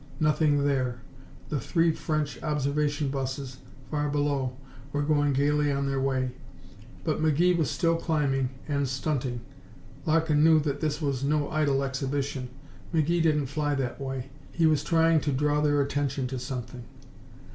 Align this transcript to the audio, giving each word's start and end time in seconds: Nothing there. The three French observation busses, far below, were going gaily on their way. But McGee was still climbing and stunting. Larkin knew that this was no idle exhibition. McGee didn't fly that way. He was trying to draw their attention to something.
Nothing 0.19 0.65
there. 0.65 0.99
The 1.49 1.59
three 1.59 1.91
French 1.91 2.41
observation 2.41 3.09
busses, 3.09 3.57
far 3.91 4.09
below, 4.09 4.57
were 4.91 5.03
going 5.03 5.31
gaily 5.33 5.71
on 5.71 5.85
their 5.85 5.99
way. 6.01 6.31
But 7.03 7.21
McGee 7.21 7.55
was 7.55 7.69
still 7.69 7.97
climbing 7.97 8.49
and 8.67 8.87
stunting. 8.89 9.41
Larkin 10.07 10.43
knew 10.43 10.59
that 10.61 10.81
this 10.81 11.03
was 11.03 11.23
no 11.23 11.51
idle 11.51 11.83
exhibition. 11.83 12.49
McGee 12.91 13.21
didn't 13.21 13.45
fly 13.45 13.75
that 13.75 14.01
way. 14.01 14.29
He 14.51 14.65
was 14.65 14.83
trying 14.83 15.21
to 15.21 15.31
draw 15.31 15.61
their 15.61 15.79
attention 15.83 16.25
to 16.29 16.39
something. 16.39 16.83